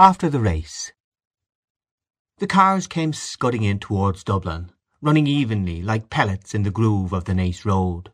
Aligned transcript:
After 0.00 0.30
the 0.30 0.38
race 0.38 0.92
The 2.36 2.46
cars 2.46 2.86
came 2.86 3.12
scudding 3.12 3.64
in 3.64 3.80
towards 3.80 4.22
Dublin, 4.22 4.70
running 5.02 5.26
evenly, 5.26 5.82
like 5.82 6.08
pellets 6.08 6.54
in 6.54 6.62
the 6.62 6.70
groove 6.70 7.12
of 7.12 7.24
the 7.24 7.34
Naas 7.34 7.64
Road. 7.64 8.12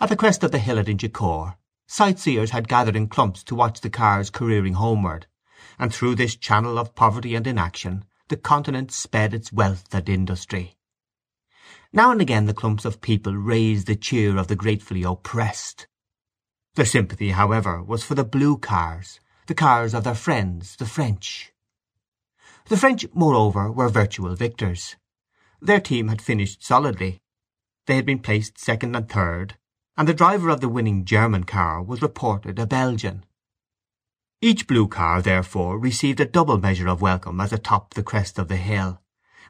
At 0.00 0.08
the 0.08 0.16
crest 0.16 0.42
of 0.42 0.50
the 0.50 0.58
hill 0.58 0.80
at 0.80 0.86
Inchicore 0.86 1.54
sightseers 1.86 2.50
had 2.50 2.66
gathered 2.66 2.96
in 2.96 3.06
clumps 3.06 3.44
to 3.44 3.54
watch 3.54 3.80
the 3.80 3.90
cars 3.90 4.28
careering 4.28 4.74
homeward, 4.74 5.28
and 5.78 5.94
through 5.94 6.16
this 6.16 6.34
channel 6.34 6.76
of 6.76 6.96
poverty 6.96 7.36
and 7.36 7.46
inaction 7.46 8.04
the 8.26 8.36
continent 8.36 8.90
sped 8.90 9.32
its 9.32 9.52
wealth 9.52 9.94
and 9.94 10.08
industry. 10.08 10.76
Now 11.92 12.10
and 12.10 12.20
again 12.20 12.46
the 12.46 12.54
clumps 12.54 12.84
of 12.84 13.00
people 13.00 13.36
raised 13.36 13.86
the 13.86 13.94
cheer 13.94 14.36
of 14.36 14.48
the 14.48 14.56
gratefully 14.56 15.04
oppressed. 15.04 15.86
Their 16.74 16.86
sympathy, 16.86 17.30
however, 17.30 17.80
was 17.80 18.02
for 18.02 18.16
the 18.16 18.24
blue 18.24 18.58
cars, 18.58 19.20
the 19.46 19.54
cars 19.54 19.92
of 19.92 20.04
their 20.04 20.14
friends, 20.14 20.76
the 20.76 20.86
French. 20.86 21.52
The 22.68 22.76
French, 22.76 23.06
moreover, 23.12 23.72
were 23.72 23.88
virtual 23.88 24.36
victors. 24.36 24.96
Their 25.60 25.80
team 25.80 26.08
had 26.08 26.22
finished 26.22 26.64
solidly. 26.64 27.20
They 27.86 27.96
had 27.96 28.06
been 28.06 28.20
placed 28.20 28.58
second 28.58 28.94
and 28.94 29.08
third, 29.08 29.56
and 29.96 30.06
the 30.06 30.14
driver 30.14 30.48
of 30.48 30.60
the 30.60 30.68
winning 30.68 31.04
German 31.04 31.44
car 31.44 31.82
was 31.82 32.02
reported 32.02 32.58
a 32.58 32.66
Belgian. 32.66 33.24
Each 34.40 34.66
blue 34.66 34.88
car, 34.88 35.20
therefore, 35.20 35.78
received 35.78 36.20
a 36.20 36.24
double 36.24 36.58
measure 36.58 36.88
of 36.88 37.02
welcome 37.02 37.40
as 37.40 37.52
it 37.52 37.64
topped 37.64 37.94
the 37.94 38.02
crest 38.02 38.38
of 38.38 38.48
the 38.48 38.56
hill, 38.56 39.00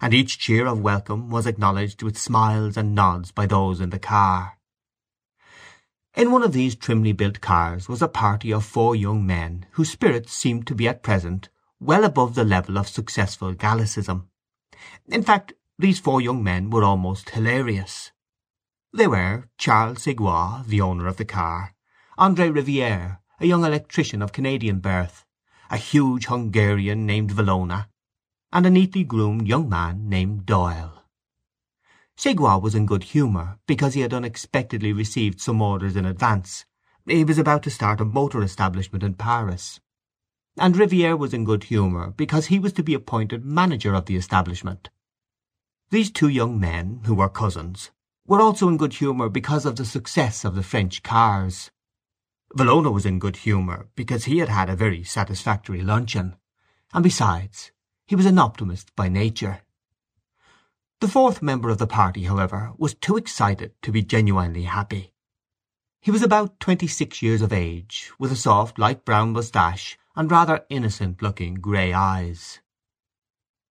and 0.01 0.15
each 0.15 0.39
cheer 0.39 0.67
of 0.67 0.81
welcome 0.81 1.31
was 1.31 1.47
acknowledged 1.47 2.03
with 2.03 2.19
smiles 2.19 2.77
and 2.77 2.95
nods 2.95 3.31
by 3.31 3.47
those 3.47 3.81
in 3.81 3.91
the 3.91 3.99
car. 3.99 4.59
In 6.15 6.31
one 6.31 6.43
of 6.43 6.53
these 6.53 6.77
trimly 6.77 7.13
built 7.13 7.41
cars 7.41 7.89
was 7.89 8.03
a 8.03 8.09
party 8.09 8.53
of 8.53 8.67
four 8.67 8.95
young 8.95 9.27
men 9.27 9.65
whose 9.73 9.91
spirits 9.91 10.33
seemed 10.33 10.67
to 10.67 10.75
be 10.75 10.87
at 10.87 11.03
present 11.03 11.49
well 11.81 12.05
above 12.05 12.35
the 12.35 12.45
level 12.45 12.77
of 12.77 12.89
successful 12.89 13.55
Gallicism. 13.55 14.29
In 15.09 15.23
fact, 15.23 15.55
these 15.79 15.99
four 15.99 16.21
young 16.21 16.45
men 16.45 16.69
were 16.69 16.85
almost 16.85 17.31
hilarious. 17.31 18.13
They 18.93 19.07
were 19.07 19.49
Charles 19.57 20.05
Segouin, 20.05 20.67
the 20.67 20.83
owner 20.83 21.07
of 21.07 21.17
the 21.17 21.25
car, 21.25 21.75
André 22.19 22.55
Riviere, 22.55 23.21
a 23.41 23.47
young 23.47 23.65
electrician 23.65 24.21
of 24.21 24.33
Canadian 24.33 24.81
birth, 24.81 25.25
a 25.71 25.79
huge 25.79 26.27
Hungarian 26.27 27.07
named 27.07 27.31
Villona, 27.31 27.89
and 28.53 28.67
a 28.67 28.71
neatly 28.71 29.03
groomed 29.03 29.49
young 29.49 29.67
man 29.67 30.11
named 30.11 30.45
Doyle. 30.45 30.92
Segouin 32.17 32.61
was 32.61 32.75
in 32.75 32.87
good 32.87 33.05
humour 33.05 33.59
because 33.67 33.95
he 33.95 34.01
had 34.01 34.13
unexpectedly 34.13 34.93
received 34.93 35.41
some 35.41 35.63
orders 35.63 35.97
in 35.97 36.05
advance. 36.05 36.65
He 37.07 37.25
was 37.25 37.39
about 37.39 37.63
to 37.65 37.71
start 37.71 38.01
a 38.01 38.05
motor 38.05 38.43
establishment 38.43 39.03
in 39.03 39.15
Paris. 39.15 39.81
And 40.57 40.77
Riviere 40.77 41.17
was 41.17 41.33
in 41.33 41.45
good 41.45 41.65
humour 41.65 42.11
because 42.11 42.47
he 42.47 42.59
was 42.59 42.73
to 42.75 42.83
be 42.83 42.95
appointed 42.95 43.45
manager 43.45 43.95
of 43.95 44.07
the 44.07 44.17
establishment. 44.17 44.91
These 45.91 46.11
two 46.11 46.29
young 46.29 46.61
men, 46.61 47.01
who 47.05 47.15
were 47.15 47.29
cousins, 47.29 47.91
were 48.27 48.41
also 48.41 48.69
in 48.69 48.77
good 48.77 48.95
humour 48.95 49.29
because 49.29 49.67
of 49.67 49.77
the 49.77 49.85
success 49.85 50.45
of 50.45 50.55
the 50.55 50.63
French 50.63 51.03
cars. 51.03 51.71
Villona 52.57 52.93
was 52.93 53.07
in 53.07 53.19
good 53.19 53.37
humour 53.37 53.89
because 53.97 54.25
he 54.25 54.39
had 54.39 54.49
had 54.49 54.69
a 54.71 54.77
very 54.77 55.03
satisfactory 55.03 55.83
luncheon, 55.83 56.37
and 56.93 57.03
besides, 57.03 57.73
he 58.07 58.15
was 58.15 58.27
an 58.27 58.39
optimist 58.39 58.95
by 58.95 59.09
nature. 59.09 59.63
The 61.03 61.09
fourth 61.09 61.43
member 61.43 61.69
of 61.69 61.79
the 61.79 61.89
party, 61.89 62.23
however, 62.27 62.75
was 62.79 62.95
too 62.95 63.17
excited 63.17 63.73
to 63.83 63.91
be 63.91 64.05
genuinely 64.05 64.63
happy. 64.63 65.13
He 66.01 66.13
was 66.13 66.23
about 66.23 66.61
twenty-six 66.61 67.21
years 67.21 67.43
of 67.43 67.53
age, 67.53 68.13
with 68.21 68.31
a 68.31 68.37
soft 68.37 68.79
light 68.79 69.05
brown 69.05 69.33
moustache 69.33 69.99
and 70.15 70.31
rather 70.31 70.65
innocent-looking 70.69 71.55
grey 71.55 71.93
eyes. 71.93 72.61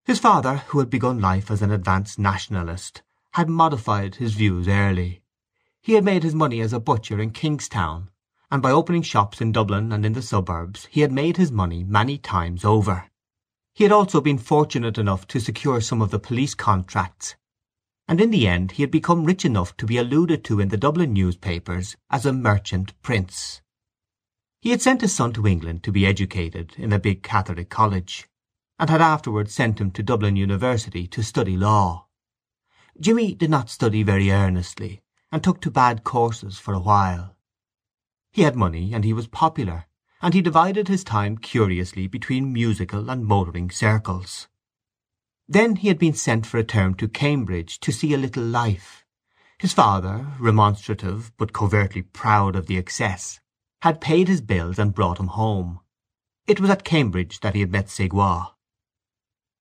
His 0.04 0.18
father, 0.18 0.56
who 0.66 0.78
had 0.78 0.90
begun 0.90 1.22
life 1.22 1.50
as 1.50 1.62
an 1.62 1.70
advanced 1.70 2.18
nationalist, 2.18 3.00
had 3.30 3.48
modified 3.48 4.16
his 4.16 4.34
views 4.34 4.68
early. 4.68 5.22
He 5.80 5.94
had 5.94 6.04
made 6.04 6.24
his 6.24 6.34
money 6.34 6.60
as 6.60 6.74
a 6.74 6.80
butcher 6.80 7.18
in 7.18 7.30
Kingstown, 7.30 8.10
and 8.50 8.60
by 8.60 8.72
opening 8.72 9.00
shops 9.00 9.40
in 9.40 9.52
Dublin 9.52 9.90
and 9.90 10.04
in 10.04 10.12
the 10.12 10.20
suburbs 10.20 10.86
he 10.90 11.00
had 11.00 11.10
made 11.10 11.38
his 11.38 11.50
money 11.50 11.82
many 11.82 12.18
times 12.18 12.62
over. 12.62 13.08
He 13.74 13.84
had 13.84 13.92
also 13.92 14.20
been 14.20 14.38
fortunate 14.38 14.98
enough 14.98 15.26
to 15.28 15.40
secure 15.40 15.80
some 15.80 16.02
of 16.02 16.10
the 16.10 16.18
police 16.18 16.54
contracts, 16.54 17.36
and 18.06 18.20
in 18.20 18.30
the 18.30 18.46
end 18.46 18.72
he 18.72 18.82
had 18.82 18.90
become 18.90 19.24
rich 19.24 19.44
enough 19.44 19.76
to 19.78 19.86
be 19.86 19.96
alluded 19.96 20.44
to 20.44 20.60
in 20.60 20.68
the 20.68 20.76
Dublin 20.76 21.12
newspapers 21.12 21.96
as 22.10 22.26
a 22.26 22.32
merchant 22.32 22.92
prince. 23.02 23.62
He 24.60 24.70
had 24.70 24.82
sent 24.82 25.00
his 25.00 25.14
son 25.14 25.32
to 25.32 25.46
England 25.46 25.82
to 25.84 25.92
be 25.92 26.06
educated 26.06 26.74
in 26.76 26.92
a 26.92 26.98
big 26.98 27.22
Catholic 27.22 27.70
college, 27.70 28.28
and 28.78 28.90
had 28.90 29.00
afterwards 29.00 29.54
sent 29.54 29.80
him 29.80 29.90
to 29.92 30.02
Dublin 30.02 30.36
University 30.36 31.06
to 31.06 31.22
study 31.22 31.56
law. 31.56 32.06
Jimmy 33.00 33.34
did 33.34 33.48
not 33.48 33.70
study 33.70 34.02
very 34.02 34.30
earnestly, 34.30 35.00
and 35.32 35.42
took 35.42 35.62
to 35.62 35.70
bad 35.70 36.04
courses 36.04 36.58
for 36.58 36.74
a 36.74 36.80
while. 36.80 37.34
He 38.32 38.42
had 38.42 38.54
money, 38.54 38.92
and 38.92 39.02
he 39.02 39.14
was 39.14 39.26
popular, 39.26 39.86
and 40.22 40.34
he 40.34 40.40
divided 40.40 40.86
his 40.86 41.02
time 41.02 41.36
curiously 41.36 42.06
between 42.06 42.52
musical 42.52 43.10
and 43.10 43.26
motoring 43.26 43.68
circles. 43.70 44.46
Then 45.48 45.76
he 45.76 45.88
had 45.88 45.98
been 45.98 46.14
sent 46.14 46.46
for 46.46 46.58
a 46.58 46.64
term 46.64 46.94
to 46.94 47.08
Cambridge 47.08 47.80
to 47.80 47.92
see 47.92 48.14
a 48.14 48.18
little 48.18 48.44
life. 48.44 49.04
His 49.58 49.72
father, 49.72 50.28
remonstrative 50.38 51.32
but 51.36 51.52
covertly 51.52 52.02
proud 52.02 52.54
of 52.54 52.66
the 52.66 52.78
excess, 52.78 53.40
had 53.82 54.00
paid 54.00 54.28
his 54.28 54.40
bills 54.40 54.78
and 54.78 54.94
brought 54.94 55.18
him 55.18 55.26
home. 55.26 55.80
It 56.46 56.60
was 56.60 56.70
at 56.70 56.84
Cambridge 56.84 57.40
that 57.40 57.54
he 57.54 57.60
had 57.60 57.72
met 57.72 57.90
Segouin. 57.90 58.46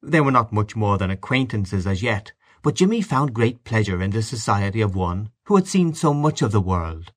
They 0.03 0.21
were 0.21 0.31
not 0.31 0.53
much 0.53 0.75
more 0.75 0.99
than 0.99 1.09
acquaintances 1.09 1.87
as 1.87 2.03
yet, 2.03 2.33
but 2.61 2.75
Jimmy 2.75 3.01
found 3.01 3.33
great 3.33 3.63
pleasure 3.63 4.01
in 4.01 4.11
the 4.11 4.21
society 4.21 4.81
of 4.81 4.95
one 4.95 5.31
who 5.45 5.55
had 5.55 5.67
seen 5.67 5.95
so 5.95 6.13
much 6.13 6.43
of 6.43 6.51
the 6.51 6.61
world 6.61 7.11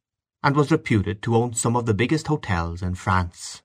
and 0.44 0.54
was 0.54 0.70
reputed 0.70 1.22
to 1.22 1.34
own 1.34 1.54
some 1.54 1.74
of 1.74 1.86
the 1.86 1.94
biggest 1.94 2.26
hotels 2.26 2.82
in 2.82 2.94
France. 2.94 3.62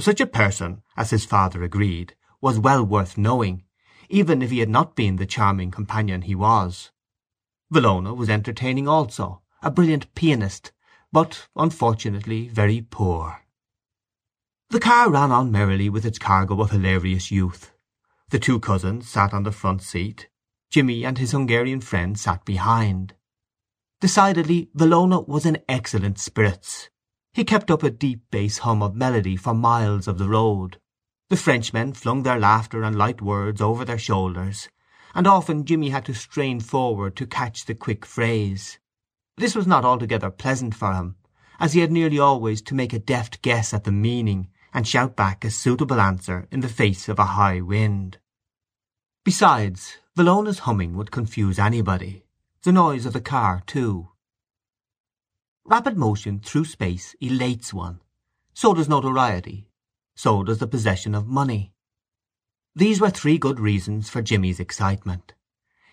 Such 0.00 0.22
a 0.22 0.26
person, 0.26 0.82
as 0.96 1.10
his 1.10 1.26
father 1.26 1.62
agreed, 1.62 2.14
was 2.40 2.58
well 2.58 2.82
worth 2.82 3.18
knowing, 3.18 3.62
even 4.08 4.40
if 4.40 4.50
he 4.50 4.60
had 4.60 4.70
not 4.70 4.96
been 4.96 5.16
the 5.16 5.26
charming 5.26 5.70
companion 5.70 6.22
he 6.22 6.34
was. 6.34 6.92
Villona 7.70 8.16
was 8.16 8.30
entertaining 8.30 8.88
also, 8.88 9.42
a 9.62 9.70
brilliant 9.70 10.12
pianist, 10.14 10.72
but 11.12 11.46
unfortunately 11.54 12.48
very 12.48 12.80
poor. 12.80 13.42
The 14.70 14.80
car 14.80 15.10
ran 15.10 15.30
on 15.30 15.52
merrily 15.52 15.90
with 15.90 16.06
its 16.06 16.18
cargo 16.18 16.58
of 16.62 16.70
hilarious 16.70 17.30
youth. 17.30 17.72
The 18.30 18.38
two 18.38 18.60
cousins 18.60 19.10
sat 19.10 19.34
on 19.34 19.42
the 19.42 19.52
front 19.52 19.82
seat. 19.82 20.28
Jimmy 20.70 21.04
and 21.04 21.18
his 21.18 21.32
Hungarian 21.32 21.82
friend 21.82 22.18
sat 22.18 22.46
behind. 22.46 23.14
Decidedly 24.00 24.68
Villona 24.76 25.26
was 25.26 25.46
in 25.46 25.62
excellent 25.68 26.18
spirits. 26.18 26.90
He 27.32 27.44
kept 27.44 27.70
up 27.70 27.82
a 27.82 27.90
deep 27.90 28.30
bass 28.30 28.58
hum 28.58 28.82
of 28.82 28.94
melody 28.94 29.36
for 29.36 29.54
miles 29.54 30.06
of 30.06 30.18
the 30.18 30.28
road. 30.28 30.78
The 31.30 31.36
Frenchmen 31.36 31.94
flung 31.94 32.22
their 32.22 32.38
laughter 32.38 32.82
and 32.82 32.96
light 32.96 33.22
words 33.22 33.62
over 33.62 33.86
their 33.86 33.98
shoulders, 33.98 34.68
and 35.14 35.26
often 35.26 35.64
Jimmy 35.64 35.88
had 35.88 36.04
to 36.04 36.14
strain 36.14 36.60
forward 36.60 37.16
to 37.16 37.26
catch 37.26 37.64
the 37.64 37.74
quick 37.74 38.04
phrase. 38.04 38.78
This 39.38 39.54
was 39.54 39.66
not 39.66 39.84
altogether 39.84 40.30
pleasant 40.30 40.74
for 40.74 40.92
him, 40.92 41.16
as 41.58 41.72
he 41.72 41.80
had 41.80 41.90
nearly 41.90 42.18
always 42.18 42.60
to 42.62 42.74
make 42.74 42.92
a 42.92 42.98
deft 42.98 43.40
guess 43.40 43.72
at 43.72 43.84
the 43.84 43.92
meaning, 43.92 44.48
and 44.74 44.86
shout 44.86 45.16
back 45.16 45.42
a 45.42 45.50
suitable 45.50 46.02
answer 46.02 46.46
in 46.52 46.60
the 46.60 46.68
face 46.68 47.08
of 47.08 47.18
a 47.18 47.24
high 47.24 47.62
wind. 47.62 48.18
Besides, 49.24 49.96
Villona's 50.14 50.60
humming 50.60 50.98
would 50.98 51.10
confuse 51.10 51.58
anybody, 51.58 52.25
the 52.66 52.72
noise 52.72 53.06
of 53.06 53.12
the 53.12 53.20
car, 53.20 53.62
too. 53.64 54.08
Rapid 55.64 55.96
motion 55.96 56.40
through 56.40 56.64
space 56.64 57.14
elates 57.20 57.72
one. 57.72 58.00
So 58.54 58.74
does 58.74 58.88
notoriety. 58.88 59.68
So 60.16 60.42
does 60.42 60.58
the 60.58 60.66
possession 60.66 61.14
of 61.14 61.28
money. 61.28 61.70
These 62.74 63.00
were 63.00 63.10
three 63.10 63.38
good 63.38 63.60
reasons 63.60 64.10
for 64.10 64.20
Jimmy's 64.20 64.58
excitement. 64.58 65.32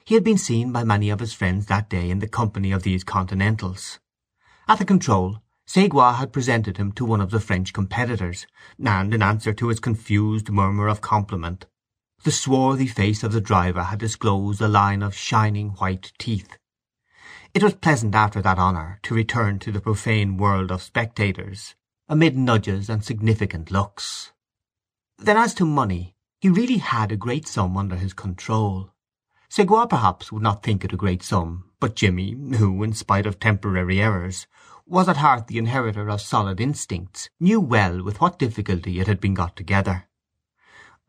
He 0.04 0.16
had 0.16 0.24
been 0.24 0.40
seen 0.40 0.72
by 0.72 0.84
many 0.84 1.12
of 1.12 1.20
his 1.20 1.32
friends 1.32 1.68
that 1.68 1.92
day 1.92 2.10
in 2.10 2.18
the 2.18 2.28
company 2.28 2.72
of 2.72 2.82
these 2.82 3.04
Continentals. 3.04 4.00
At 4.68 4.80
the 4.80 4.86
control, 4.86 5.44
Segouin 5.68 6.16
had 6.16 6.34
presented 6.34 6.78
him 6.78 6.92
to 6.94 7.06
one 7.06 7.22
of 7.22 7.30
the 7.30 7.40
French 7.40 7.72
competitors, 7.72 8.48
and 8.84 9.14
in 9.14 9.22
answer 9.22 9.54
to 9.54 9.68
his 9.68 9.80
confused 9.80 10.50
murmur 10.50 10.88
of 10.88 11.02
compliment, 11.02 11.68
the 12.24 12.32
swarthy 12.32 12.88
face 12.88 13.22
of 13.22 13.32
the 13.32 13.42
driver 13.42 13.84
had 13.84 14.00
disclosed 14.00 14.60
a 14.60 14.68
line 14.68 15.04
of 15.04 15.14
shining 15.14 15.70
white 15.74 16.12
teeth. 16.18 16.58
It 17.54 17.62
was 17.62 17.76
pleasant 17.76 18.16
after 18.16 18.42
that 18.42 18.58
honour 18.58 19.00
to 19.04 19.14
return 19.14 19.60
to 19.60 19.72
the 19.72 19.80
profane 19.80 20.38
world 20.38 20.72
of 20.72 20.82
spectators, 20.82 21.76
amid 22.10 22.36
nudges 22.36 22.90
and 22.90 23.06
significant 23.06 23.70
looks. 23.70 24.32
Then 25.20 25.38
as 25.38 25.54
to 25.56 25.66
money, 25.66 26.16
he 26.42 26.50
really 26.50 26.80
had 26.80 27.12
a 27.12 27.16
great 27.16 27.48
sum 27.48 27.78
under 27.78 27.96
his 27.96 28.14
control. 28.14 28.90
Segouin 29.50 29.88
perhaps 29.88 30.32
would 30.32 30.42
not 30.42 30.64
think 30.64 30.84
it 30.84 30.94
a 30.94 30.98
great 30.98 31.22
sum, 31.22 31.70
but 31.80 31.96
Jimmy, 31.96 32.32
who, 32.58 32.82
in 32.82 32.94
spite 32.94 33.28
of 33.28 33.40
temporary 33.40 34.02
errors, 34.02 34.48
was 34.88 35.08
at 35.08 35.18
heart 35.18 35.46
the 35.46 35.60
inheritor 35.60 36.10
of 36.10 36.22
solid 36.22 36.60
instincts, 36.60 37.30
knew 37.40 37.62
well 37.62 38.02
with 38.02 38.20
what 38.20 38.40
difficulty 38.40 39.00
it 39.00 39.06
had 39.06 39.22
been 39.22 39.36
got 39.36 39.56
together. 39.56 40.08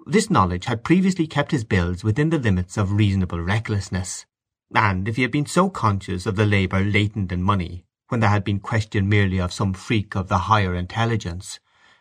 This 0.04 0.28
knowledge 0.28 0.66
had 0.66 0.84
previously 0.84 1.26
kept 1.26 1.52
his 1.52 1.64
bills 1.64 2.04
within 2.04 2.28
the 2.28 2.38
limits 2.38 2.76
of 2.76 2.92
reasonable 2.92 3.40
recklessness, 3.40 4.26
and 4.74 5.08
if 5.08 5.16
he 5.16 5.22
had 5.22 5.30
been 5.30 5.46
so 5.46 5.68
conscious 5.68 6.26
of 6.26 6.36
the 6.36 6.46
labour 6.46 6.80
latent 6.80 7.32
in 7.32 7.42
money 7.42 7.84
when 8.08 8.20
there 8.20 8.30
had 8.30 8.44
been 8.44 8.60
question 8.60 9.08
merely 9.08 9.40
of 9.40 9.52
some 9.52 9.72
freak 9.72 10.14
of 10.14 10.28
the 10.28 10.38
higher 10.38 10.74
intelligence, 10.74 11.58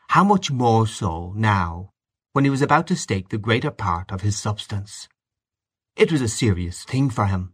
how 0.10 0.24
much 0.24 0.52
more 0.52 0.86
so 0.86 1.34
now 1.36 1.92
when 2.34 2.44
he 2.44 2.50
was 2.50 2.62
about 2.62 2.88
to 2.88 2.96
stake 2.96 3.30
the 3.30 3.38
greater 3.38 3.72
part 3.72 4.12
of 4.12 4.22
his 4.22 4.38
substance. 4.38 5.08
It 5.96 6.12
was 6.12 6.22
a 6.22 6.28
serious 6.28 6.84
thing 6.84 7.10
for 7.10 7.26
him. 7.26 7.54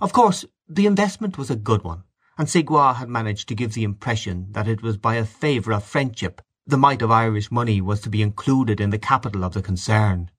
Of 0.00 0.12
course 0.12 0.44
the 0.68 0.86
investment 0.86 1.38
was 1.38 1.50
a 1.50 1.56
good 1.56 1.82
one, 1.82 2.04
and 2.36 2.48
Segouin 2.48 2.96
had 2.96 3.08
managed 3.08 3.48
to 3.48 3.54
give 3.54 3.74
the 3.74 3.84
impression 3.84 4.52
that 4.52 4.68
it 4.68 4.82
was 4.82 4.96
by 4.96 5.14
a 5.14 5.24
favour 5.24 5.72
of 5.72 5.84
friendship 5.84 6.42
the 6.68 6.76
mite 6.76 7.00
of 7.00 7.10
Irish 7.10 7.50
money 7.50 7.80
was 7.80 8.02
to 8.02 8.10
be 8.10 8.20
included 8.20 8.78
in 8.78 8.90
the 8.90 8.98
capital 8.98 9.42
of 9.42 9.54
the 9.54 9.62
concern. 9.62 10.30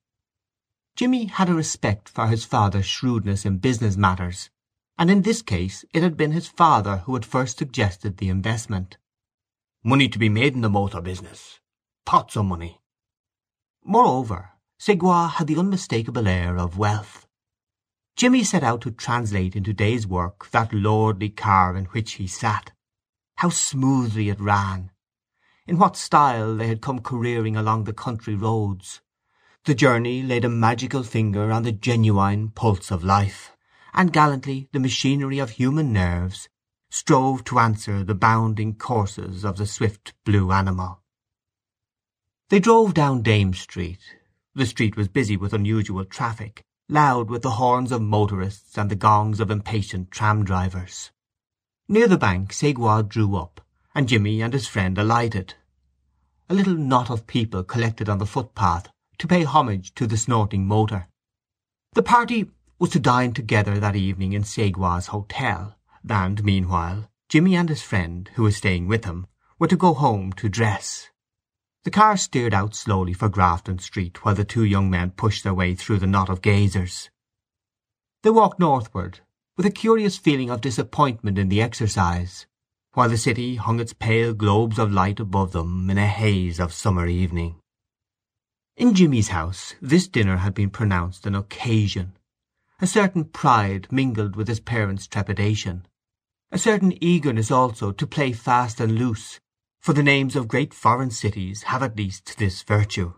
Jimmy 0.95 1.25
had 1.25 1.49
a 1.49 1.53
respect 1.53 2.09
for 2.09 2.27
his 2.27 2.45
father's 2.45 2.85
shrewdness 2.85 3.45
in 3.45 3.57
business 3.57 3.95
matters, 3.95 4.49
and 4.97 5.09
in 5.09 5.21
this 5.21 5.41
case 5.41 5.85
it 5.93 6.03
had 6.03 6.17
been 6.17 6.31
his 6.31 6.47
father 6.47 6.97
who 7.05 7.13
had 7.13 7.25
first 7.25 7.57
suggested 7.57 8.17
the 8.17 8.29
investment. 8.29 8.97
Money 9.83 10.09
to 10.09 10.19
be 10.19 10.29
made 10.29 10.55
in 10.55 10.61
the 10.61 10.69
motor 10.69 11.01
business. 11.01 11.59
Pots 12.05 12.35
of 12.35 12.45
money. 12.45 12.81
Moreover, 13.83 14.51
Segouin 14.77 15.29
had 15.29 15.47
the 15.47 15.57
unmistakable 15.57 16.27
air 16.27 16.57
of 16.57 16.77
wealth. 16.77 17.27
Jimmy 18.15 18.43
set 18.43 18.63
out 18.63 18.81
to 18.81 18.91
translate 18.91 19.55
into 19.55 19.71
day's 19.71 20.05
work 20.05 20.49
that 20.51 20.73
lordly 20.73 21.29
car 21.29 21.77
in 21.77 21.85
which 21.85 22.13
he 22.13 22.27
sat. 22.27 22.71
How 23.37 23.49
smoothly 23.49 24.27
it 24.29 24.39
ran! 24.41 24.91
in 25.69 25.77
what 25.77 25.95
style 25.95 26.55
they 26.55 26.67
had 26.67 26.81
come 26.81 26.99
careering 26.99 27.55
along 27.55 27.83
the 27.83 27.93
country 27.93 28.33
roads. 28.33 29.01
The 29.69 29.75
journey 29.75 30.23
laid 30.23 30.45
a 30.45 30.49
magical 30.49 31.03
finger 31.03 31.51
on 31.51 31.61
the 31.61 31.71
genuine 31.71 32.49
pulse 32.49 32.89
of 32.89 33.03
life, 33.03 33.55
and 33.93 34.11
gallantly 34.11 34.67
the 34.71 34.79
machinery 34.79 35.37
of 35.37 35.51
human 35.51 35.93
nerves 35.93 36.49
strove 36.89 37.43
to 37.43 37.59
answer 37.59 38.03
the 38.03 38.15
bounding 38.15 38.73
courses 38.73 39.45
of 39.45 39.57
the 39.57 39.67
swift 39.67 40.13
blue 40.25 40.51
animal. 40.51 41.03
They 42.49 42.59
drove 42.59 42.95
down 42.95 43.21
Dame 43.21 43.53
Street. 43.53 43.99
The 44.55 44.65
street 44.65 44.97
was 44.97 45.07
busy 45.07 45.37
with 45.37 45.53
unusual 45.53 46.03
traffic, 46.03 46.63
loud 46.87 47.29
with 47.29 47.43
the 47.43 47.61
horns 47.61 47.91
of 47.91 48.01
motorists 48.01 48.75
and 48.75 48.89
the 48.89 48.95
gongs 48.95 49.39
of 49.39 49.51
impatient 49.51 50.09
tram-drivers. 50.09 51.11
Near 51.87 52.07
the 52.07 52.17
bank 52.17 52.53
Segouin 52.53 53.07
drew 53.07 53.35
up, 53.35 53.61
and 53.93 54.09
Jimmy 54.09 54.41
and 54.41 54.51
his 54.51 54.65
friend 54.65 54.97
alighted. 54.97 55.53
A 56.49 56.55
little 56.55 56.73
knot 56.73 57.11
of 57.11 57.27
people 57.27 57.63
collected 57.63 58.09
on 58.09 58.17
the 58.17 58.25
footpath 58.25 58.89
to 59.19 59.27
pay 59.27 59.43
homage 59.43 59.93
to 59.93 60.07
the 60.07 60.17
snorting 60.17 60.65
motor. 60.65 61.07
The 61.93 62.03
party 62.03 62.49
was 62.79 62.89
to 62.91 62.99
dine 62.99 63.33
together 63.33 63.79
that 63.79 63.95
evening 63.95 64.33
in 64.33 64.43
Segouin's 64.43 65.07
hotel, 65.07 65.77
and 66.09 66.43
meanwhile 66.43 67.09
Jimmy 67.29 67.55
and 67.55 67.69
his 67.69 67.83
friend, 67.83 68.29
who 68.35 68.43
was 68.43 68.57
staying 68.57 68.87
with 68.87 69.05
him, 69.05 69.27
were 69.59 69.67
to 69.67 69.75
go 69.75 69.93
home 69.93 70.33
to 70.33 70.49
dress. 70.49 71.09
The 71.83 71.91
car 71.91 72.17
steered 72.17 72.53
out 72.53 72.73
slowly 72.73 73.13
for 73.13 73.29
Grafton 73.29 73.79
Street 73.79 74.23
while 74.23 74.35
the 74.35 74.43
two 74.43 74.63
young 74.63 74.89
men 74.89 75.11
pushed 75.11 75.43
their 75.43 75.53
way 75.53 75.75
through 75.75 75.99
the 75.99 76.07
knot 76.07 76.29
of 76.29 76.41
gazers. 76.41 77.09
They 78.23 78.31
walked 78.31 78.59
northward, 78.59 79.19
with 79.57 79.65
a 79.65 79.71
curious 79.71 80.17
feeling 80.17 80.49
of 80.49 80.61
disappointment 80.61 81.37
in 81.37 81.49
the 81.49 81.61
exercise, 81.61 82.47
while 82.93 83.09
the 83.09 83.17
city 83.17 83.55
hung 83.55 83.79
its 83.79 83.93
pale 83.93 84.33
globes 84.33 84.79
of 84.79 84.91
light 84.91 85.19
above 85.19 85.51
them 85.51 85.89
in 85.89 85.97
a 85.97 86.07
haze 86.07 86.59
of 86.59 86.73
summer 86.73 87.07
evening. 87.07 87.59
In 88.79 88.93
Jimmy's 88.93 89.27
house 89.27 89.75
this 89.81 90.07
dinner 90.07 90.37
had 90.37 90.53
been 90.53 90.69
pronounced 90.69 91.25
an 91.25 91.35
occasion. 91.35 92.13
A 92.79 92.87
certain 92.87 93.25
pride 93.25 93.89
mingled 93.91 94.37
with 94.37 94.47
his 94.47 94.61
parents' 94.61 95.05
trepidation, 95.05 95.85
a 96.49 96.57
certain 96.57 96.93
eagerness 97.03 97.51
also 97.51 97.91
to 97.91 98.07
play 98.07 98.31
fast 98.31 98.79
and 98.79 98.93
loose, 98.97 99.41
for 99.81 99.91
the 99.91 100.01
names 100.01 100.37
of 100.37 100.47
great 100.47 100.73
foreign 100.73 101.11
cities 101.11 101.63
have 101.63 101.83
at 101.83 101.97
least 101.97 102.37
this 102.37 102.63
virtue. 102.63 103.15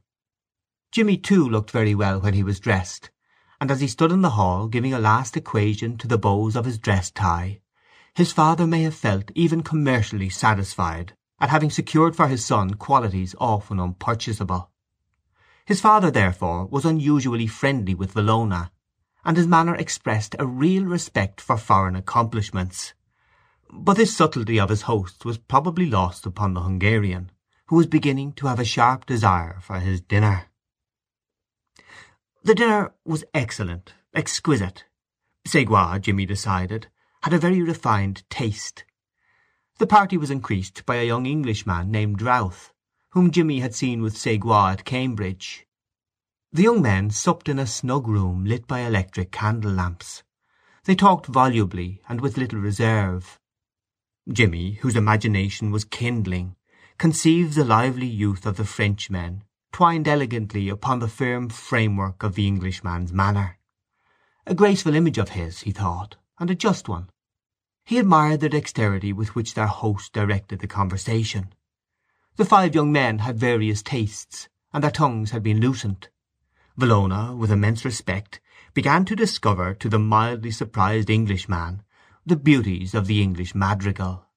Jimmy 0.92 1.16
too 1.16 1.48
looked 1.48 1.69
very 1.69 1.94
well 1.94 2.19
when 2.19 2.34
he 2.34 2.42
was 2.42 2.60
dressed, 2.60 3.12
and 3.60 3.69
as 3.69 3.81
he 3.81 3.88
stood 3.88 4.12
in 4.12 4.24
the 4.24 4.31
hall 4.31 4.68
giving 4.68 4.96
a 4.96 5.00
last 5.00 5.38
equation 5.38 5.96
to 6.00 6.08
the 6.08 6.18
bows 6.18 6.56
of 6.56 6.66
his 6.66 6.80
dress 6.80 7.12
tie, 7.12 7.62
his 8.16 8.34
father 8.34 8.66
may 8.66 8.81
have 8.81 8.96
felt 8.96 9.30
even 9.36 9.62
commercially 9.62 10.28
satisfied 10.28 11.13
at 11.40 11.52
having 11.52 11.69
secured 11.69 12.16
for 12.16 12.28
his 12.28 12.44
son 12.44 12.74
qualities 12.74 13.36
often 13.38 13.80
unpurchasable. 13.80 14.71
His 15.66 15.81
father, 15.81 16.12
therefore, 16.12 16.66
was 16.66 16.86
unusually 16.86 17.48
friendly 17.48 17.94
with 17.94 18.13
Villona, 18.13 18.72
and 19.24 19.38
his 19.38 19.48
manner 19.48 19.75
expressed 19.75 20.36
a 20.40 20.48
real 20.48 20.86
respect 20.86 21.40
for 21.40 21.58
foreign 21.58 21.96
accomplishments. 21.96 22.94
But 23.72 23.98
this 23.98 24.16
subtlety 24.16 24.60
of 24.60 24.69
his 24.69 24.84
host 24.84 25.24
was 25.24 25.38
probably 25.38 25.86
lost 25.86 26.25
upon 26.25 26.54
the 26.54 26.62
Hungarian, 26.62 27.31
who 27.68 27.75
was 27.78 27.88
beginning 27.88 28.34
to 28.34 28.48
have 28.48 28.60
a 28.60 28.66
sharp 28.66 29.06
desire 29.06 29.60
for 29.62 29.80
his 29.80 30.02
dinner. 30.02 30.48
The 32.44 32.56
dinner 32.56 32.94
was 33.06 33.24
excellent, 33.34 33.94
exquisite. 34.13 34.86
Segouin, 35.48 36.02
Jimmy 36.02 36.25
decided, 36.25 36.88
had 37.24 37.34
a 37.34 37.40
very 37.40 37.62
refined 37.62 38.24
taste. 38.30 38.84
The 39.78 39.88
party 39.88 40.18
was 40.18 40.31
increased 40.31 40.86
by 40.86 40.96
a 40.96 41.06
young 41.06 41.25
Englishman 41.25 41.92
named 41.92 42.22
Routh, 42.22 42.71
whom 43.12 43.30
Jimmy 43.30 43.60
had 43.60 43.75
seen 43.75 44.02
with 44.02 44.18
Segouin 44.18 44.72
at 44.72 44.86
Cambridge. 44.86 45.66
The 46.54 46.63
young 46.63 46.81
men 46.81 47.10
supped 47.10 47.50
in 47.50 47.60
a 47.60 47.68
snug 47.68 48.08
room 48.08 48.46
lit 48.46 48.68
by 48.68 48.80
electric 48.80 49.31
candle 49.31 49.72
lamps. 49.72 50.24
They 50.86 50.96
talked 50.96 51.25
volubly 51.25 52.02
and 52.08 52.22
with 52.22 52.38
little 52.38 52.60
reserve. 52.60 53.38
Jimmy, 54.31 54.74
whose 54.81 54.96
imagination 54.96 55.72
was 55.72 55.84
kindling, 55.84 56.56
conceived 56.98 57.56
the 57.56 57.66
lively 57.66 58.08
youth 58.08 58.46
of 58.46 58.56
the 58.58 58.66
Frenchmen 58.66 59.44
twined 59.74 60.08
elegantly 60.08 60.69
upon 60.69 61.00
the 61.00 61.08
firm 61.08 61.50
framework 61.50 62.24
of 62.24 62.36
the 62.36 62.48
Englishman's 62.48 63.12
manner. 63.12 63.58
A 64.46 64.56
graceful 64.56 64.96
image 64.96 65.18
of 65.18 65.30
his, 65.30 65.62
he 65.62 65.72
thought, 65.72 66.16
and 66.40 66.50
a 66.50 66.56
just 66.56 66.88
one. 66.88 67.10
He 67.84 67.98
admired 67.98 68.40
the 68.40 68.50
dexterity 68.50 69.12
with 69.12 69.36
which 69.36 69.54
their 69.54 69.68
host 69.68 70.13
directed 70.13 70.60
the 70.60 70.68
conversation. 70.68 71.54
The 72.38 72.45
five 72.45 72.74
young 72.74 72.92
men 72.92 73.19
had 73.19 73.38
various 73.38 73.83
tastes, 73.83 74.48
and 74.74 74.83
their 74.83 74.92
tongues 74.92 75.31
had 75.31 75.44
been 75.44 75.60
loosened. 75.60 76.08
Villona, 76.77 77.36
with 77.36 77.51
immense 77.51 77.84
respect, 77.84 78.39
began 78.74 79.03
to 79.06 79.15
discover 79.15 79.74
to 79.75 79.89
the 79.89 80.00
mildly 80.00 80.51
surprised 80.51 81.10
Englishman 81.10 81.84
the 82.25 82.38
beauties 82.38 82.94
of 82.94 83.08
the 83.08 83.22
English 83.22 83.53
madrigal, 83.53 84.27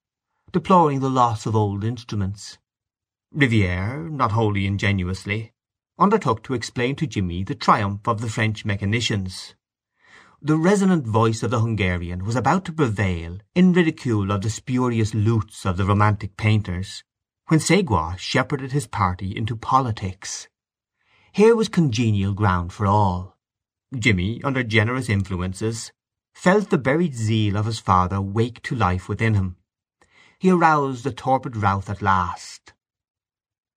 deploring 0.51 1.01
the 1.01 1.11
loss 1.11 1.47
of 1.47 1.55
old 1.55 1.85
instruments. 1.85 2.59
Riviere, 3.31 4.09
not 4.11 4.33
wholly 4.33 4.67
ingenuously, 4.67 5.53
undertook 5.99 6.43
to 6.43 6.55
explain 6.55 6.97
to 6.97 7.07
Jimmy 7.07 7.45
the 7.45 7.55
triumph 7.55 8.09
of 8.09 8.21
the 8.21 8.29
French 8.29 8.65
mechanicians. 8.65 9.55
The 10.43 10.57
resonant 10.57 11.07
voice 11.07 11.43
of 11.43 11.51
the 11.51 11.61
Hungarian 11.61 12.25
was 12.25 12.37
about 12.37 12.65
to 12.65 12.73
prevail 12.73 13.39
in 13.55 13.73
ridicule 13.73 14.33
of 14.33 14.43
the 14.43 14.51
spurious 14.51 15.15
lutes 15.15 15.65
of 15.65 15.77
the 15.77 15.85
romantic 15.85 16.37
painters, 16.37 17.05
when 17.49 17.61
Segouin 17.61 18.17
shepherded 18.17 18.73
his 18.73 18.87
party 18.87 19.37
into 19.37 19.55
politics. 19.55 20.49
Here 21.33 21.55
was 21.55 21.69
congenial 21.69 22.33
ground 22.33 22.73
for 22.73 22.87
all. 22.87 23.37
Jimmy, 23.95 24.41
under 24.43 24.63
generous 24.63 25.09
influences, 25.09 25.93
felt 26.33 26.71
the 26.71 26.79
buried 26.79 27.15
zeal 27.15 27.57
of 27.57 27.67
his 27.67 27.79
father 27.79 28.21
wake 28.21 28.63
to 28.63 28.75
life 28.75 29.09
within 29.09 29.35
him. 29.35 29.57
He 30.39 30.51
aroused 30.51 31.05
the 31.05 31.13
torpid 31.13 31.57
Routh 31.57 31.91
at 31.91 32.03
last. 32.03 32.73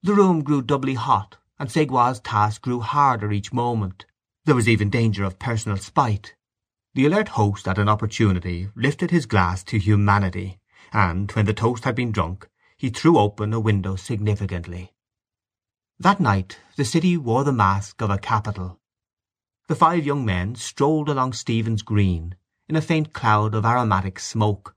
The 0.02 0.14
room 0.14 0.44
grew 0.44 0.62
doubly 0.62 0.94
hot, 0.94 1.38
and 1.60 1.70
Segouin's 1.70 2.20
task 2.22 2.62
grew 2.62 2.80
harder 2.80 3.32
each 3.32 3.52
moment. 3.52 4.06
There 4.46 4.56
was 4.56 4.70
even 4.70 4.90
danger 4.90 5.24
of 5.24 5.40
personal 5.40 5.78
spite. 5.78 6.36
The 6.94 7.06
alert 7.06 7.30
host 7.30 7.68
at 7.68 7.78
an 7.78 7.90
opportunity 7.90 8.70
lifted 8.76 9.12
his 9.12 9.26
glass 9.26 9.64
to 9.66 9.78
humanity, 9.78 10.60
and, 10.94 11.30
when 11.34 11.46
the 11.46 11.54
toast 11.54 11.84
had 11.84 11.96
been 11.96 12.12
drunk, 12.12 12.48
he 12.78 12.90
threw 12.90 13.18
open 13.18 13.54
a 13.54 13.60
window 13.60 13.96
significantly. 13.96 14.94
That 16.00 16.20
night 16.20 16.60
the 16.76 16.86
city 16.86 17.18
wore 17.18 17.44
the 17.44 17.52
mask 17.52 18.02
of 18.02 18.12
a 18.12 18.20
capital. 18.20 18.80
The 19.68 19.76
five 19.76 20.06
young 20.06 20.24
men 20.24 20.56
strolled 20.56 21.10
along 21.10 21.34
Stephen's 21.34 21.82
Green 21.82 22.36
in 22.70 22.76
a 22.76 22.82
faint 22.82 23.14
cloud 23.14 23.56
of 23.56 23.66
aromatic 23.66 24.20
smoke. 24.20 24.76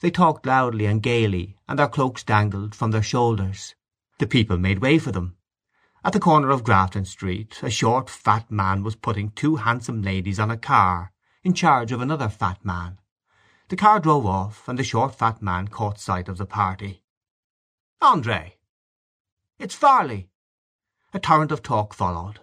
They 0.00 0.10
talked 0.10 0.46
loudly 0.46 0.86
and 0.86 1.02
gaily, 1.02 1.56
and 1.66 1.78
their 1.78 1.88
cloaks 1.88 2.22
dangled 2.22 2.74
from 2.74 2.90
their 2.90 3.02
shoulders. 3.02 3.74
The 4.18 4.26
people 4.26 4.58
made 4.58 4.80
way 4.80 4.98
for 4.98 5.12
them. 5.12 5.36
At 6.04 6.12
the 6.12 6.20
corner 6.20 6.50
of 6.50 6.64
Grafton 6.64 7.04
Street 7.04 7.58
a 7.62 7.70
short, 7.70 8.08
fat 8.08 8.50
man 8.50 8.82
was 8.82 8.96
putting 8.96 9.30
two 9.30 9.56
handsome 9.56 10.02
ladies 10.02 10.38
on 10.38 10.50
a 10.50 10.56
car 10.56 11.12
in 11.42 11.54
charge 11.54 11.90
of 11.90 12.00
another 12.00 12.28
fat 12.28 12.64
man. 12.64 12.98
The 13.68 13.76
car 13.76 14.00
drove 14.00 14.26
off, 14.26 14.68
and 14.68 14.78
the 14.78 14.84
short 14.84 15.14
fat 15.14 15.40
man 15.40 15.68
caught 15.68 16.00
sight 16.00 16.28
of 16.28 16.38
the 16.38 16.46
party. 16.46 17.02
"André!" 18.02 18.52
"It's 19.58 19.74
Farley!" 19.74 20.30
A 21.12 21.20
torrent 21.20 21.52
of 21.52 21.62
talk 21.62 21.92
followed. 21.92 22.40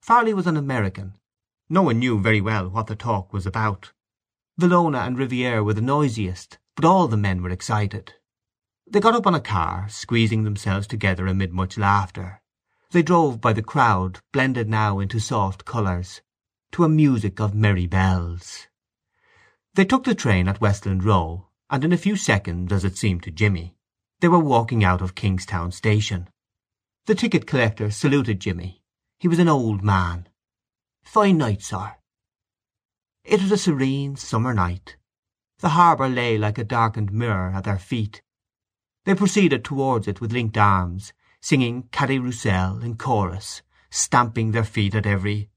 Farley 0.00 0.32
was 0.32 0.46
an 0.46 0.56
American. 0.56 1.18
No 1.68 1.82
one 1.82 1.98
knew 1.98 2.18
very 2.18 2.40
well 2.40 2.70
what 2.70 2.86
the 2.86 2.96
talk 2.96 3.30
was 3.30 3.44
about. 3.44 3.92
Villona 4.58 5.00
and 5.00 5.18
Riviere 5.18 5.62
were 5.62 5.74
the 5.74 5.82
noisiest, 5.82 6.56
but 6.74 6.86
all 6.86 7.06
the 7.06 7.18
men 7.18 7.42
were 7.42 7.50
excited. 7.50 8.14
They 8.86 9.00
got 9.00 9.14
up 9.14 9.26
on 9.26 9.34
a 9.34 9.40
car, 9.40 9.90
squeezing 9.90 10.44
themselves 10.44 10.86
together 10.86 11.26
amid 11.26 11.52
much 11.52 11.76
laughter. 11.76 12.40
They 12.90 13.02
drove 13.02 13.42
by 13.42 13.52
the 13.52 13.62
crowd, 13.62 14.20
blended 14.32 14.70
now 14.70 15.00
into 15.00 15.20
soft 15.20 15.66
colours, 15.66 16.22
to 16.72 16.84
a 16.84 16.88
music 16.88 17.40
of 17.40 17.54
merry 17.54 17.86
bells. 17.86 18.68
They 19.74 19.84
took 19.84 20.04
the 20.04 20.14
train 20.14 20.48
at 20.48 20.62
Westland 20.62 21.04
Row, 21.04 21.48
and 21.68 21.84
in 21.84 21.92
a 21.92 21.98
few 21.98 22.16
seconds, 22.16 22.72
as 22.72 22.84
it 22.86 22.96
seemed 22.96 23.22
to 23.24 23.30
Jimmy, 23.30 23.76
they 24.20 24.28
were 24.28 24.38
walking 24.38 24.82
out 24.82 25.00
of 25.00 25.14
Kingstown 25.14 25.70
station. 25.70 26.28
The 27.06 27.14
ticket 27.14 27.46
collector 27.46 27.90
saluted 27.90 28.40
Jimmy. 28.40 28.82
He 29.18 29.28
was 29.28 29.38
an 29.38 29.48
old 29.48 29.82
man. 29.82 30.28
"Fine 31.04 31.38
night, 31.38 31.62
sir." 31.62 31.96
It 33.24 33.40
was 33.42 33.52
a 33.52 33.56
serene 33.56 34.16
summer 34.16 34.52
night. 34.52 34.96
The 35.60 35.70
harbour 35.70 36.08
lay 36.08 36.36
like 36.36 36.58
a 36.58 36.64
darkened 36.64 37.12
mirror 37.12 37.52
at 37.54 37.64
their 37.64 37.78
feet. 37.78 38.22
They 39.04 39.14
proceeded 39.14 39.64
towards 39.64 40.06
it 40.06 40.20
with 40.20 40.32
linked 40.32 40.58
arms, 40.58 41.12
singing 41.40 41.88
Cadet 41.92 42.20
Roussel 42.20 42.82
in 42.82 42.96
chorus, 42.96 43.62
stamping 43.90 44.50
their 44.50 44.64
feet 44.64 44.94
at 44.94 45.06
every 45.06 45.48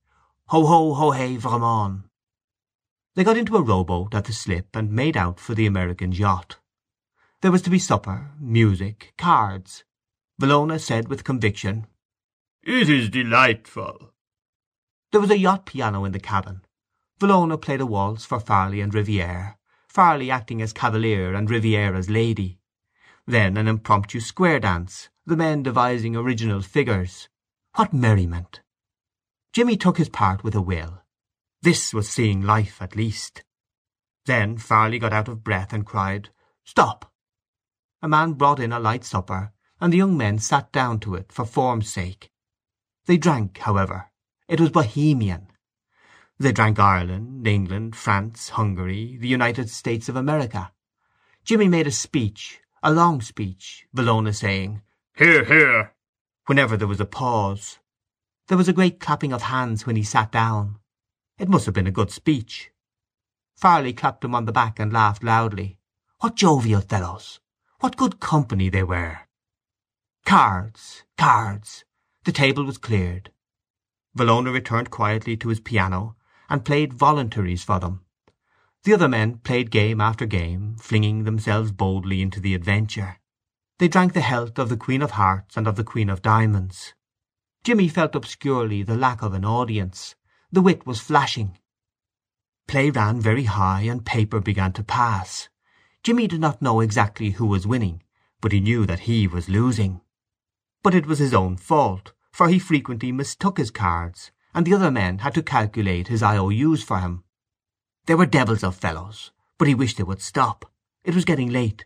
"Ho 0.48 0.65
ho 0.65 0.94
ho 0.94 1.12
hey 1.12 1.36
vraiment." 1.38 2.06
They 3.15 3.25
got 3.25 3.38
into 3.38 3.58
a 3.58 3.62
rowboat 3.62 4.15
at 4.15 4.25
the 4.25 4.34
slip 4.34 4.75
and 4.75 4.91
made 4.91 5.18
out 5.18 5.39
for 5.39 5.53
the 5.53 5.65
American's 5.65 6.18
yacht. 6.18 6.61
There 7.41 7.51
was 7.51 7.63
to 7.63 7.71
be 7.71 7.79
supper, 7.79 8.31
music, 8.39 9.13
cards. 9.17 9.83
Villona 10.39 10.79
said 10.79 11.07
with 11.07 11.24
conviction, 11.24 11.88
"It 12.62 12.88
is 12.88 13.10
delightful." 13.10 14.13
There 15.12 15.21
was 15.21 15.31
a 15.31 15.39
yacht 15.39 15.65
piano 15.65 16.05
in 16.05 16.12
the 16.12 16.19
cabin. 16.19 16.62
Villona 17.19 17.60
played 17.60 17.81
a 17.81 17.86
waltz 17.88 18.25
for 18.25 18.39
Farley 18.39 18.79
and 18.79 18.93
Riviere, 18.93 19.57
Farley 19.88 20.29
acting 20.29 20.62
as 20.62 20.71
cavalier 20.71 21.33
and 21.33 21.50
Riviere 21.50 21.95
as 21.95 22.12
lady. 22.12 22.60
Then 23.25 23.57
an 23.57 23.67
impromptu 23.67 24.19
square 24.19 24.60
dance, 24.60 25.10
the 25.25 25.36
men 25.36 25.63
devising 25.63 26.15
original 26.15 26.62
figures. 26.62 27.27
What 27.74 27.91
merriment! 27.91 28.62
Jimmy 29.51 29.77
took 29.77 29.98
his 29.98 30.10
part 30.10 30.43
with 30.43 30.53
a 30.53 30.62
will. 30.62 31.01
This 31.63 31.91
was 31.91 32.07
seeing 32.07 32.43
life 32.43 32.83
at 32.83 32.95
least. 32.95 33.43
Then 34.25 34.60
Farley 34.60 35.00
got 35.00 35.12
out 35.12 35.27
of 35.27 35.43
breath 35.43 35.74
and 35.74 35.88
cried, 35.88 36.29
"Stop!" 36.63 37.11
A 38.03 38.08
man 38.08 38.34
brought 38.34 38.60
in 38.60 38.72
a 38.72 38.79
light 38.79 39.03
supper, 39.03 39.53
and 39.79 39.93
the 39.93 39.98
young 39.98 40.17
men 40.17 40.39
sat 40.39 40.72
down 40.72 41.00
to 41.01 41.13
it 41.13 41.31
for 41.31 41.46
form's 41.46 41.91
sake. 41.91 42.31
They 43.05 43.17
drank, 43.17 43.60
however. 43.60 44.12
It 44.48 44.60
was 44.60 44.72
Bohemian. 44.72 45.51
They 46.39 46.51
drank 46.51 46.79
Ireland, 46.79 47.46
England, 47.46 47.96
France, 47.96 48.50
Hungary, 48.50 49.17
the 49.17 49.27
United 49.27 49.70
States 49.70 50.10
of 50.10 50.15
America. 50.15 50.72
Jimmy 51.43 51.67
made 51.67 51.86
a 51.86 51.91
speech, 51.91 52.62
a 52.81 52.91
long 52.91 53.22
speech, 53.22 53.86
Villona 53.93 54.34
saying, 54.34 54.81
"Hear, 55.15 55.46
hear," 55.46 55.93
whenever 56.48 56.77
there 56.77 56.88
was 56.88 57.00
a 57.00 57.05
pause. 57.05 57.77
There 58.48 58.58
was 58.58 58.67
a 58.67 58.74
great 58.74 59.00
clapping 59.00 59.31
of 59.31 59.43
hands 59.43 59.86
when 59.86 59.96
he 59.96 60.03
sat 60.03 60.31
down. 60.31 60.79
It 61.38 61.50
must 61.50 61.67
have 61.67 61.75
been 61.75 61.86
a 61.86 61.91
good 61.91 62.10
speech. 62.10 62.72
Farley 63.55 63.93
clapped 63.93 64.25
him 64.25 64.34
on 64.34 64.46
the 64.46 64.51
back 64.51 64.79
and 64.79 64.91
laughed 64.91 65.24
loudly. 65.24 65.77
What 66.20 66.36
jovial 66.36 66.81
fellows! 66.81 67.39
What 67.81 67.97
good 67.97 68.19
company 68.19 68.69
they 68.69 68.83
were! 68.83 69.21
Cards, 70.23 71.01
cards. 71.17 71.83
The 72.25 72.31
table 72.31 72.63
was 72.63 72.77
cleared. 72.77 73.31
Villona 74.15 74.53
returned 74.53 74.91
quietly 74.91 75.35
to 75.38 75.50
his 75.50 75.59
piano, 75.59 76.15
and 76.47 76.63
played 76.63 76.93
voluntaries 76.93 77.63
for 77.63 77.79
them. 77.79 78.05
The 78.83 78.93
other 78.93 79.07
men 79.07 79.39
played 79.39 79.71
game 79.71 80.00
after 80.00 80.27
game, 80.27 80.75
flinging 80.77 81.23
themselves 81.23 81.71
boldly 81.71 82.21
into 82.21 82.39
the 82.39 82.53
adventure. 82.53 83.17
They 83.79 83.88
drank 83.88 84.13
the 84.13 84.21
health 84.21 84.59
of 84.59 84.69
the 84.69 84.77
Queen 84.77 85.01
of 85.01 85.11
Hearts 85.11 85.57
and 85.57 85.67
of 85.67 85.75
the 85.75 85.83
Queen 85.83 86.11
of 86.11 86.21
Diamonds. 86.21 86.93
Jimmy 87.63 87.88
felt 87.88 88.13
obscurely 88.13 88.83
the 88.83 88.95
lack 88.95 89.23
of 89.23 89.33
an 89.33 89.43
audience. 89.43 90.13
The 90.51 90.61
wit 90.61 90.85
was 90.85 91.00
flashing. 91.00 91.57
Play 92.67 92.91
ran 92.91 93.19
very 93.19 93.45
high, 93.45 93.81
and 93.81 94.05
paper 94.05 94.39
began 94.39 94.71
to 94.73 94.83
pass. 94.83 95.50
Jimmy 96.03 96.27
did 96.27 96.41
not 96.41 96.62
know 96.62 96.79
exactly 96.79 97.31
who 97.31 97.46
was 97.46 97.67
winning, 97.67 98.01
but 98.41 98.51
he 98.51 98.60
knew 98.60 98.86
that 98.88 99.01
he 99.01 99.27
was 99.27 99.48
losing. 99.48 100.01
But 100.81 100.96
it 100.96 101.05
was 101.05 101.20
his 101.20 101.34
own 101.34 101.58
fault, 101.58 102.13
for 102.31 102.48
he 102.48 102.58
frequently 102.58 103.12
mistook 103.12 103.58
his 103.58 103.70
cards, 103.70 104.31
and 104.53 104.65
the 104.65 104.74
other 104.74 104.89
men 104.89 105.20
had 105.20 105.36
to 105.36 105.43
calculate 105.43 106.08
his 106.08 106.24
IOUs 106.24 106.81
for 106.81 107.00
him. 107.00 107.24
They 108.08 108.15
were 108.15 108.25
devils 108.25 108.63
of 108.63 108.75
fellows, 108.75 109.31
but 109.60 109.67
he 109.67 109.75
wished 109.75 109.98
they 109.98 110.03
would 110.03 110.22
stop. 110.22 110.65
It 111.03 111.13
was 111.13 111.25
getting 111.25 111.51
late. 111.51 111.86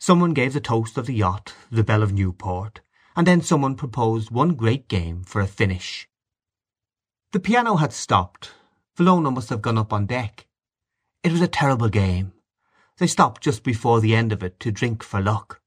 Someone 0.00 0.34
gave 0.34 0.52
the 0.52 0.60
toast 0.60 0.98
of 0.98 1.06
the 1.06 1.14
yacht, 1.14 1.54
the 1.70 1.84
Belle 1.84 2.02
of 2.02 2.12
Newport, 2.12 2.80
and 3.16 3.26
then 3.26 3.40
someone 3.40 3.76
proposed 3.76 4.32
one 4.32 4.54
great 4.54 4.88
game 4.88 5.22
for 5.22 5.40
a 5.40 5.46
finish. 5.46 6.08
The 7.32 7.38
piano 7.40 7.76
had 7.76 7.92
stopped. 7.92 8.52
Villona 8.98 9.32
must 9.32 9.50
have 9.50 9.62
gone 9.62 9.78
up 9.78 9.92
on 9.92 10.06
deck. 10.06 10.46
It 11.22 11.32
was 11.32 11.40
a 11.40 11.48
terrible 11.48 11.88
game. 11.88 12.32
They 12.98 13.08
stopped 13.08 13.42
just 13.42 13.64
before 13.64 14.00
the 14.00 14.14
end 14.14 14.32
of 14.32 14.42
it 14.42 14.60
to 14.60 14.70
drink 14.70 15.02
for 15.02 15.20
luck. 15.20 15.60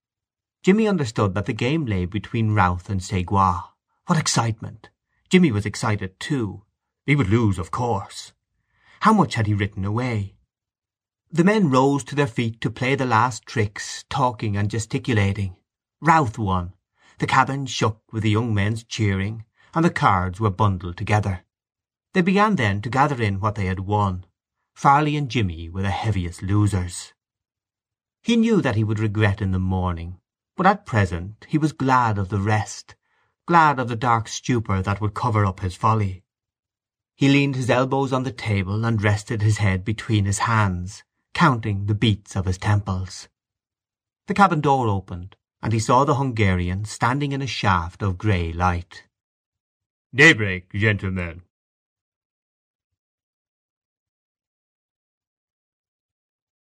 Jimmy 0.64 0.88
understood 0.88 1.34
that 1.34 1.46
the 1.46 1.54
game 1.54 1.86
lay 1.86 2.06
between 2.06 2.56
Routh 2.56 2.90
and 2.90 3.02
Segouin. 3.02 3.64
What 4.06 4.18
excitement! 4.18 4.90
Jimmy 5.30 5.52
was 5.52 5.66
excited 5.66 6.20
too. 6.20 6.64
He 7.06 7.16
would 7.16 7.30
lose, 7.30 7.60
of 7.60 7.70
course. 7.70 8.32
How 9.02 9.12
much 9.12 9.36
had 9.36 9.48
he 9.48 9.54
written 9.54 9.84
away? 9.84 10.38
The 11.30 11.44
men 11.44 11.70
rose 11.70 12.06
to 12.06 12.16
their 12.16 12.28
feet 12.28 12.62
to 12.62 12.70
play 12.70 12.96
the 12.96 13.06
last 13.06 13.46
tricks, 13.46 14.06
talking 14.10 14.56
and 14.56 14.72
gesticulating. 14.72 15.58
Routh 16.00 16.38
won. 16.38 16.74
The 17.20 17.28
cabin 17.28 17.66
shook 17.66 18.02
with 18.14 18.24
the 18.24 18.30
young 18.30 18.54
men's 18.54 18.86
cheering, 18.86 19.44
and 19.74 19.84
the 19.84 19.90
cards 19.90 20.40
were 20.40 20.50
bundled 20.50 20.96
together. 20.96 21.44
They 22.14 22.22
began 22.22 22.56
then 22.56 22.82
to 22.84 22.90
gather 22.90 23.22
in 23.22 23.42
what 23.42 23.56
they 23.56 23.66
had 23.66 23.82
won. 23.82 24.26
Farley 24.76 25.18
and 25.18 25.30
Jimmy 25.30 25.70
were 25.70 25.82
the 25.82 25.90
heaviest 25.90 26.42
losers. 26.42 27.14
He 28.22 28.36
knew 28.36 28.62
that 28.62 28.76
he 28.76 28.84
would 28.84 29.00
regret 29.00 29.42
in 29.42 29.52
the 29.52 29.60
morning, 29.60 30.20
but 30.56 30.66
at 30.66 30.86
present 30.86 31.46
he 31.48 31.58
was 31.58 31.72
glad 31.72 32.18
of 32.18 32.30
the 32.30 32.40
rest, 32.40 32.96
glad 33.46 33.80
of 33.80 33.88
the 33.88 33.96
dark 33.96 34.28
stupor 34.28 34.82
that 34.82 35.00
would 35.00 35.14
cover 35.14 35.46
up 35.46 35.62
his 35.62 35.76
folly. 35.76 36.24
He 37.16 37.30
leaned 37.30 37.56
his 37.56 37.70
elbows 37.70 38.14
on 38.14 38.24
the 38.24 38.32
table 38.32 38.86
and 38.86 39.02
rested 39.02 39.42
his 39.42 39.58
head 39.58 39.84
between 39.84 40.26
his 40.26 40.40
hands, 40.40 41.04
counting 41.34 41.86
the 41.86 41.96
beats 41.96 42.36
of 42.36 42.46
his 42.46 42.58
temples. 42.58 43.28
The 44.28 44.34
cabin 44.34 44.62
door 44.62 44.88
opened, 44.88 45.36
and 45.62 45.74
he 45.74 45.80
saw 45.80 46.04
the 46.04 46.16
Hungarian 46.16 46.86
standing 46.86 47.32
in 47.32 47.42
a 47.42 47.48
shaft 47.48 48.04
of 48.04 48.18
grey 48.18 48.52
light. 48.52 49.06
"Daybreak, 50.14 50.74
gentlemen!" 50.74 51.44